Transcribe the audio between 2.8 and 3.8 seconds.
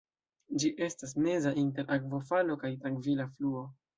trankvila fluo.